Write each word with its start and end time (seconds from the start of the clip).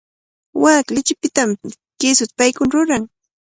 Waaka 0.63 0.91
lichipitami 0.95 1.55
kisuta 1.99 2.33
paykuna 2.37 2.71
ruran. 2.75 3.03